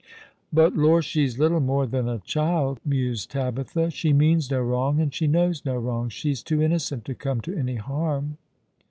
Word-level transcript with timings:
"But, 0.51 0.75
lor, 0.75 1.03
she's 1.03 1.37
little 1.37 1.59
more 1.59 1.85
than 1.85 2.09
a 2.09 2.17
child," 2.21 2.79
mused 2.83 3.29
Tabitha. 3.29 3.91
*' 3.91 3.91
She 3.91 4.13
means 4.13 4.49
no 4.49 4.59
wrong, 4.59 4.99
and 4.99 5.13
she 5.13 5.27
knows 5.27 5.63
no 5.63 5.75
wrong. 5.77 6.09
She's 6.09 6.41
too 6.41 6.59
innocent 6.59 7.05
to 7.05 7.13
come 7.13 7.39
to 7.41 7.55
any 7.55 7.75
harm." 7.75 8.37